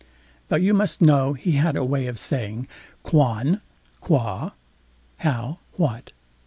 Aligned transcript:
But 0.47 0.63
you 0.63 0.73
must 0.73 0.99
know 0.99 1.33
he 1.33 1.51
had 1.51 1.75
a 1.75 1.85
way 1.85 2.07
of 2.07 2.17
saying 2.17 2.67
Quan? 3.03 3.61
qua? 3.99 4.53
(how? 5.17 5.59
what?) 5.73 6.11